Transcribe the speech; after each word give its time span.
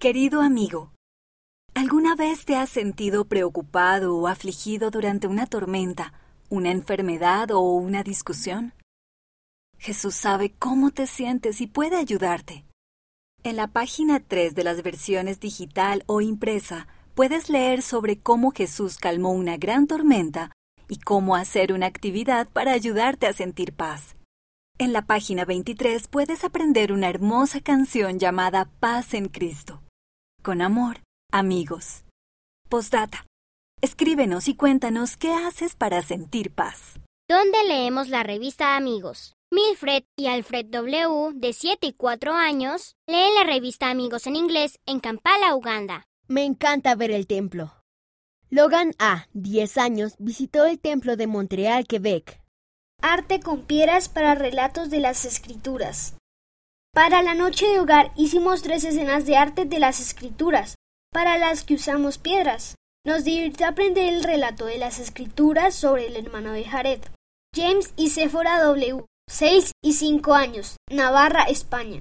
Querido 0.00 0.42
amigo, 0.42 0.92
¿alguna 1.74 2.14
vez 2.14 2.44
te 2.44 2.54
has 2.54 2.70
sentido 2.70 3.24
preocupado 3.24 4.16
o 4.16 4.28
afligido 4.28 4.92
durante 4.92 5.26
una 5.26 5.46
tormenta, 5.46 6.12
una 6.48 6.70
enfermedad 6.70 7.50
o 7.50 7.58
una 7.62 8.04
discusión? 8.04 8.74
Jesús 9.76 10.14
sabe 10.14 10.54
cómo 10.56 10.92
te 10.92 11.08
sientes 11.08 11.60
y 11.60 11.66
puede 11.66 11.96
ayudarte. 11.96 12.64
En 13.42 13.56
la 13.56 13.66
página 13.66 14.20
3 14.20 14.54
de 14.54 14.62
las 14.62 14.84
versiones 14.84 15.40
digital 15.40 16.04
o 16.06 16.20
impresa 16.20 16.86
puedes 17.16 17.50
leer 17.50 17.82
sobre 17.82 18.20
cómo 18.20 18.52
Jesús 18.52 18.98
calmó 18.98 19.32
una 19.32 19.56
gran 19.56 19.88
tormenta 19.88 20.52
y 20.88 20.98
cómo 21.00 21.34
hacer 21.34 21.72
una 21.72 21.86
actividad 21.86 22.48
para 22.48 22.70
ayudarte 22.70 23.26
a 23.26 23.32
sentir 23.32 23.72
paz. 23.72 24.14
En 24.78 24.92
la 24.92 25.02
página 25.02 25.44
23 25.44 26.06
puedes 26.06 26.44
aprender 26.44 26.92
una 26.92 27.08
hermosa 27.08 27.60
canción 27.60 28.20
llamada 28.20 28.70
Paz 28.78 29.12
en 29.14 29.26
Cristo. 29.26 29.77
Con 30.48 30.62
amor, 30.62 31.02
amigos. 31.30 32.04
Postdata. 32.70 33.26
Escríbenos 33.82 34.48
y 34.48 34.54
cuéntanos 34.56 35.18
qué 35.18 35.34
haces 35.34 35.74
para 35.74 36.00
sentir 36.00 36.54
paz. 36.54 36.98
¿Dónde 37.28 37.62
leemos 37.64 38.08
la 38.08 38.22
revista 38.22 38.74
Amigos? 38.74 39.34
Milfred 39.50 40.04
y 40.16 40.28
Alfred 40.28 40.64
W., 40.70 41.32
de 41.34 41.52
7 41.52 41.88
y 41.88 41.92
4 41.92 42.32
años, 42.32 42.96
leen 43.06 43.34
la 43.34 43.44
revista 43.44 43.90
Amigos 43.90 44.26
en 44.26 44.36
inglés 44.36 44.78
en 44.86 45.00
Kampala, 45.00 45.54
Uganda. 45.54 46.06
Me 46.28 46.46
encanta 46.46 46.94
ver 46.94 47.10
el 47.10 47.26
templo. 47.26 47.74
Logan 48.48 48.94
A., 48.98 49.28
10 49.34 49.76
años, 49.76 50.14
visitó 50.18 50.64
el 50.64 50.80
templo 50.80 51.16
de 51.18 51.26
Montreal, 51.26 51.86
Quebec. 51.86 52.40
Arte 53.02 53.40
con 53.40 53.66
piedras 53.66 54.08
para 54.08 54.34
relatos 54.34 54.88
de 54.88 55.00
las 55.00 55.26
escrituras. 55.26 56.14
Para 56.98 57.22
la 57.22 57.34
noche 57.34 57.64
de 57.64 57.78
hogar 57.78 58.10
hicimos 58.16 58.62
tres 58.62 58.82
escenas 58.82 59.24
de 59.24 59.36
arte 59.36 59.64
de 59.64 59.78
las 59.78 60.00
escrituras, 60.00 60.74
para 61.12 61.38
las 61.38 61.62
que 61.62 61.74
usamos 61.74 62.18
piedras. 62.18 62.74
Nos 63.06 63.22
divirtió 63.22 63.68
aprender 63.68 64.12
el 64.12 64.24
relato 64.24 64.64
de 64.64 64.78
las 64.78 64.98
escrituras 64.98 65.76
sobre 65.76 66.08
el 66.08 66.16
hermano 66.16 66.50
de 66.50 66.64
Jared, 66.64 67.00
James 67.54 67.94
y 67.96 68.10
Sephora 68.10 68.58
W., 68.64 69.04
6 69.30 69.70
y 69.80 69.92
5 69.92 70.34
años, 70.34 70.76
Navarra, 70.90 71.44
España. 71.44 71.96